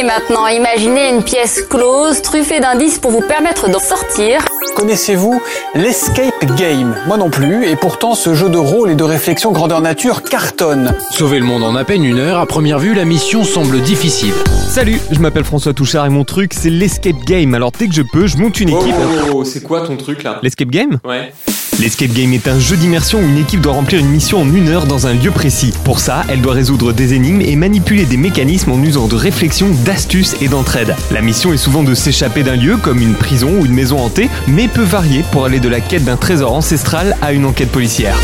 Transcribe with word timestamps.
Et 0.00 0.02
maintenant, 0.02 0.46
imaginez 0.46 1.10
une 1.10 1.22
pièce 1.22 1.60
close, 1.60 2.22
truffée 2.22 2.58
d'indices 2.58 2.98
pour 2.98 3.10
vous 3.10 3.20
permettre 3.20 3.68
d'en 3.68 3.78
sortir. 3.78 4.42
Connaissez-vous 4.74 5.42
l'escape 5.74 6.56
game? 6.56 6.96
Moi 7.06 7.18
non 7.18 7.28
plus, 7.28 7.66
et 7.68 7.76
pourtant 7.76 8.14
ce 8.14 8.32
jeu 8.32 8.48
de 8.48 8.56
rôle 8.56 8.90
et 8.90 8.94
de 8.94 9.04
réflexion 9.04 9.52
grandeur 9.52 9.82
nature 9.82 10.22
cartonne. 10.22 10.94
Sauver 11.10 11.38
le 11.38 11.44
monde 11.44 11.62
en 11.64 11.74
à 11.76 11.84
peine 11.84 12.02
une 12.02 12.18
heure, 12.18 12.38
à 12.38 12.46
première 12.46 12.78
vue, 12.78 12.94
la 12.94 13.04
mission 13.04 13.44
semble 13.44 13.82
difficile. 13.82 14.32
Salut, 14.70 14.98
je 15.10 15.18
m'appelle 15.18 15.44
François 15.44 15.74
Touchard 15.74 16.06
et 16.06 16.10
mon 16.10 16.24
truc 16.24 16.54
c'est 16.54 16.70
l'escape 16.70 17.22
game. 17.26 17.52
Alors 17.54 17.70
dès 17.72 17.86
que 17.86 17.94
je 17.94 18.02
peux, 18.02 18.26
je 18.26 18.38
monte 18.38 18.58
une 18.58 18.72
Oh, 18.72 18.80
équipe. 18.80 18.94
oh, 18.98 19.30
oh, 19.34 19.44
c'est 19.44 19.62
quoi 19.62 19.82
ton 19.82 19.98
truc 19.98 20.22
là? 20.22 20.38
L'escape 20.42 20.68
game? 20.70 20.98
Ouais. 21.04 21.34
L'escape 21.80 22.10
game 22.12 22.34
est 22.34 22.46
un 22.46 22.58
jeu 22.58 22.76
d'immersion 22.76 23.20
où 23.20 23.22
une 23.22 23.38
équipe 23.38 23.62
doit 23.62 23.72
remplir 23.72 24.00
une 24.00 24.08
mission 24.10 24.42
en 24.42 24.54
une 24.54 24.68
heure 24.68 24.84
dans 24.86 25.06
un 25.06 25.14
lieu 25.14 25.30
précis. 25.30 25.72
Pour 25.82 25.98
ça, 25.98 26.24
elle 26.28 26.42
doit 26.42 26.52
résoudre 26.52 26.92
des 26.92 27.14
énigmes 27.14 27.40
et 27.40 27.56
manipuler 27.56 28.04
des 28.04 28.18
mécanismes 28.18 28.72
en 28.72 28.82
usant 28.82 29.08
de 29.08 29.14
réflexion, 29.16 29.68
d'astuces 29.84 30.36
et 30.42 30.48
d'entraide. 30.48 30.94
La 31.10 31.22
mission 31.22 31.54
est 31.54 31.56
souvent 31.56 31.82
de 31.82 31.94
s'échapper 31.94 32.42
d'un 32.42 32.56
lieu 32.56 32.76
comme 32.76 33.00
une 33.00 33.14
prison 33.14 33.60
ou 33.60 33.64
une 33.64 33.72
maison 33.72 33.98
hantée, 33.98 34.28
mais 34.46 34.68
peut 34.68 34.82
varier 34.82 35.24
pour 35.32 35.46
aller 35.46 35.58
de 35.58 35.70
la 35.70 35.80
quête 35.80 36.04
d'un 36.04 36.16
trésor 36.18 36.52
ancestral 36.52 37.16
à 37.22 37.32
une 37.32 37.46
enquête 37.46 37.70
policière. 37.70 38.18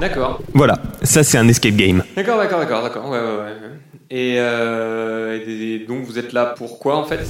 D'accord. 0.00 0.40
Voilà, 0.52 0.80
ça 1.04 1.22
c'est 1.22 1.38
un 1.38 1.46
escape 1.46 1.76
game. 1.76 2.02
D'accord, 2.16 2.38
d'accord, 2.38 2.58
d'accord, 2.58 2.82
d'accord. 2.82 3.08
Ouais, 3.08 3.18
ouais, 3.18 3.24
ouais. 3.24 3.52
Et, 4.10 4.34
euh, 4.38 5.38
et- 5.46 5.84
donc 5.86 6.04
vous 6.06 6.18
êtes 6.18 6.32
là 6.32 6.54
pour 6.56 6.78
quoi 6.80 6.96
en 6.96 7.04
fait? 7.04 7.20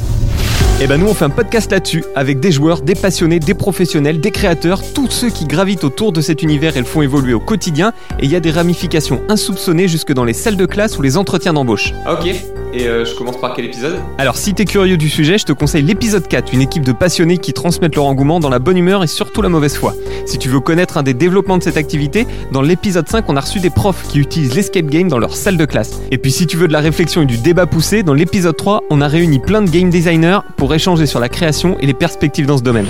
Et 0.78 0.86
ben 0.86 1.00
nous 1.00 1.06
on 1.06 1.14
fait 1.14 1.24
un 1.24 1.30
podcast 1.30 1.72
là-dessus 1.72 2.04
avec 2.14 2.38
des 2.38 2.52
joueurs, 2.52 2.82
des 2.82 2.94
passionnés, 2.94 3.38
des 3.38 3.54
professionnels, 3.54 4.20
des 4.20 4.30
créateurs, 4.30 4.82
tous 4.92 5.10
ceux 5.10 5.30
qui 5.30 5.46
gravitent 5.46 5.84
autour 5.84 6.12
de 6.12 6.20
cet 6.20 6.42
univers 6.42 6.76
et 6.76 6.80
le 6.80 6.84
font 6.84 7.00
évoluer 7.00 7.32
au 7.32 7.40
quotidien 7.40 7.94
et 8.18 8.24
il 8.24 8.30
y 8.30 8.36
a 8.36 8.40
des 8.40 8.50
ramifications 8.50 9.22
insoupçonnées 9.30 9.88
jusque 9.88 10.12
dans 10.12 10.24
les 10.24 10.34
salles 10.34 10.58
de 10.58 10.66
classe 10.66 10.98
ou 10.98 11.02
les 11.02 11.16
entretiens 11.16 11.54
d'embauche. 11.54 11.94
Ok. 12.06 12.28
Et 12.76 12.88
euh, 12.88 13.06
je 13.06 13.14
commence 13.14 13.40
par 13.40 13.54
quel 13.54 13.64
épisode? 13.64 13.96
Alors 14.18 14.36
si 14.36 14.52
t'es 14.52 14.66
curieux 14.66 14.98
du 14.98 15.08
sujet, 15.08 15.38
je 15.38 15.46
te 15.46 15.52
conseille 15.52 15.82
l'épisode 15.82 16.28
4, 16.28 16.52
une 16.52 16.60
équipe 16.60 16.84
de 16.84 16.92
passionnés 16.92 17.38
qui 17.38 17.54
transmettent 17.54 17.96
leur 17.96 18.04
engouement 18.04 18.38
dans 18.38 18.50
la 18.50 18.58
bonne 18.58 18.76
humeur 18.76 19.02
et 19.02 19.06
surtout 19.06 19.40
la 19.40 19.48
mauvaise 19.48 19.76
foi. 19.76 19.94
Si 20.26 20.36
tu 20.36 20.50
veux 20.50 20.60
connaître 20.60 20.98
un 20.98 21.02
des 21.02 21.14
développements 21.14 21.56
de 21.56 21.62
cette 21.62 21.78
activité, 21.78 22.26
dans 22.52 22.60
l'épisode 22.60 23.08
5 23.08 23.24
on 23.28 23.36
a 23.36 23.40
reçu 23.40 23.60
des 23.60 23.70
profs 23.70 24.06
qui 24.08 24.18
utilisent 24.18 24.54
l'escape 24.54 24.86
game 24.86 25.08
dans 25.08 25.18
leur 25.18 25.34
salle 25.34 25.56
de 25.56 25.64
classe. 25.64 26.02
Et 26.10 26.18
puis 26.18 26.30
si 26.30 26.46
tu 26.46 26.58
veux 26.58 26.68
de 26.68 26.72
la 26.74 26.80
réflexion 26.80 27.22
et 27.22 27.26
du 27.26 27.38
débat 27.38 27.64
poussé, 27.64 28.02
dans 28.02 28.12
l'épisode 28.12 28.56
3 28.56 28.82
on 28.90 29.00
a 29.00 29.08
réuni 29.08 29.38
plein 29.38 29.62
de 29.62 29.70
game 29.70 29.88
designers 29.88 30.40
pour 30.58 30.74
échanger 30.74 31.06
sur 31.06 31.18
la 31.18 31.30
création 31.30 31.78
et 31.80 31.86
les 31.86 31.94
perspectives 31.94 32.44
dans 32.44 32.58
ce 32.58 32.62
domaine. 32.62 32.86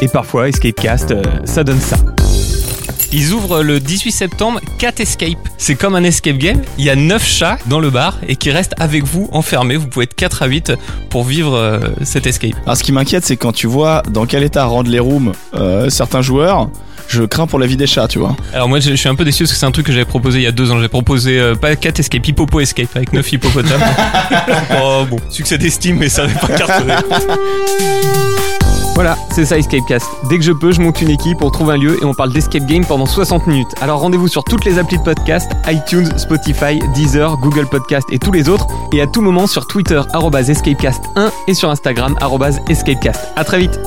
Et 0.00 0.08
parfois 0.08 0.48
Escapecast, 0.48 1.10
euh, 1.10 1.22
ça 1.44 1.62
donne 1.62 1.80
ça. 1.80 1.96
Ils 3.12 3.32
ouvrent 3.32 3.62
le 3.62 3.80
18 3.80 4.12
septembre 4.12 4.60
Cat 4.78 4.92
Escape. 4.98 5.38
C'est 5.58 5.74
comme 5.74 5.94
un 5.94 6.04
escape 6.04 6.38
game. 6.38 6.60
Il 6.78 6.84
y 6.84 6.90
a 6.90 6.96
9 6.96 7.24
chats 7.24 7.58
dans 7.66 7.80
le 7.80 7.90
bar 7.90 8.18
et 8.26 8.36
qui 8.36 8.50
restent 8.50 8.74
avec 8.78 9.04
vous 9.04 9.28
enfermés. 9.32 9.76
Vous 9.76 9.86
pouvez 9.86 10.04
être 10.04 10.14
4 10.14 10.42
à 10.42 10.46
8 10.46 10.72
pour 11.10 11.24
vivre 11.24 11.54
euh, 11.54 11.80
cet 12.02 12.26
escape. 12.26 12.54
Alors 12.64 12.76
ce 12.76 12.82
qui 12.82 12.92
m'inquiète, 12.92 13.24
c'est 13.24 13.36
quand 13.36 13.52
tu 13.52 13.66
vois 13.66 14.02
dans 14.10 14.26
quel 14.26 14.42
état 14.42 14.64
rendent 14.64 14.88
les 14.88 14.98
rooms 14.98 15.32
euh, 15.54 15.88
certains 15.90 16.22
joueurs, 16.22 16.68
je 17.08 17.22
crains 17.22 17.46
pour 17.46 17.58
la 17.58 17.66
vie 17.66 17.76
des 17.76 17.86
chats, 17.86 18.08
tu 18.08 18.18
vois. 18.18 18.36
Alors 18.52 18.68
moi 18.68 18.80
je 18.80 18.90
je 18.90 18.96
suis 18.96 19.08
un 19.08 19.14
peu 19.14 19.24
déçu 19.24 19.44
parce 19.44 19.52
que 19.52 19.58
c'est 19.58 19.66
un 19.66 19.70
truc 19.70 19.86
que 19.86 19.92
j'avais 19.92 20.04
proposé 20.04 20.38
il 20.38 20.42
y 20.42 20.46
a 20.46 20.52
deux 20.52 20.70
ans. 20.70 20.80
J'ai 20.80 20.88
proposé 20.88 21.38
euh, 21.38 21.54
pas 21.54 21.76
Cat 21.76 21.92
Escape, 21.98 22.26
Hippopo 22.26 22.60
Escape 22.60 22.88
avec 22.94 23.12
9 23.12 23.32
hippopotames. 23.32 23.82
oh 24.82 25.04
bon, 25.08 25.18
succès 25.30 25.58
d'estime 25.58 25.98
mais 25.98 26.08
ça 26.08 26.26
n'avait 26.26 26.38
pas 26.38 26.48
cartonné. 26.48 26.94
Voilà, 28.96 29.18
c'est 29.30 29.44
ça 29.44 29.58
Escapecast. 29.58 30.06
Dès 30.30 30.38
que 30.38 30.42
je 30.42 30.52
peux, 30.52 30.72
je 30.72 30.80
monte 30.80 31.02
une 31.02 31.10
équipe, 31.10 31.42
on 31.42 31.50
trouve 31.50 31.70
un 31.70 31.76
lieu 31.76 31.98
et 32.00 32.06
on 32.06 32.14
parle 32.14 32.32
d'escape 32.32 32.64
game 32.64 32.82
pendant 32.82 33.04
60 33.04 33.46
minutes. 33.46 33.68
Alors 33.82 34.00
rendez-vous 34.00 34.26
sur 34.26 34.42
toutes 34.42 34.64
les 34.64 34.78
applis 34.78 34.96
de 34.96 35.02
podcast, 35.02 35.52
iTunes, 35.66 36.08
Spotify, 36.16 36.78
Deezer, 36.94 37.36
Google 37.36 37.66
Podcast 37.66 38.08
et 38.10 38.18
tous 38.18 38.32
les 38.32 38.48
autres. 38.48 38.66
Et 38.94 39.02
à 39.02 39.06
tout 39.06 39.20
moment 39.20 39.46
sur 39.46 39.66
Twitter, 39.66 40.00
arrobase 40.14 40.48
escapecast1 40.48 41.30
et 41.46 41.52
sur 41.52 41.68
Instagram, 41.70 42.16
escapecast. 42.70 43.20
À 43.36 43.44
très 43.44 43.58
vite 43.58 43.78